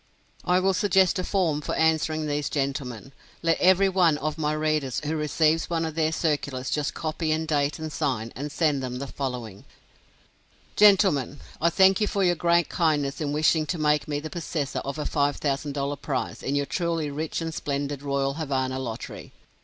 I 0.43 0.59
will 0.59 0.73
suggest 0.73 1.19
a 1.19 1.23
form 1.23 1.61
for 1.61 1.75
answering 1.75 2.25
these 2.25 2.49
gentlemen. 2.49 3.11
Let 3.43 3.59
every 3.61 3.87
one 3.87 4.17
of 4.17 4.35
my 4.35 4.51
readers 4.53 4.99
who 5.05 5.15
receives 5.15 5.69
one 5.69 5.85
of 5.85 5.93
their 5.93 6.11
circulars 6.11 6.71
just 6.71 6.95
copy 6.95 7.31
and 7.31 7.47
date 7.47 7.77
and 7.77 7.93
sign, 7.93 8.33
and 8.35 8.51
send 8.51 8.81
them 8.81 8.97
the 8.97 9.05
following: 9.05 9.63
"GENTLEMEN: 10.75 11.39
I 11.61 11.69
thank 11.69 12.01
you 12.01 12.07
for 12.07 12.23
your 12.23 12.33
great 12.33 12.67
kindness 12.67 13.21
in 13.21 13.31
wishing 13.31 13.67
to 13.67 13.77
make 13.77 14.07
me 14.07 14.19
the 14.19 14.31
possessor 14.31 14.79
of 14.79 14.97
a 14.97 15.03
$5,000 15.03 16.01
prize 16.01 16.41
in 16.41 16.55
your 16.55 16.65
truly 16.65 17.11
rich 17.11 17.39
and 17.39 17.53
splendid 17.53 18.01
Royal 18.01 18.33
Havana 18.33 18.79
Lottery. 18.79 19.33